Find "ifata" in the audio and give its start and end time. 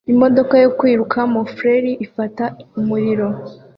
2.05-2.43